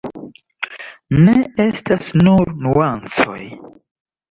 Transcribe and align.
Ne 1.27 1.35
estas 1.67 2.09
nur 2.25 2.51
nuancoj. 2.65 3.39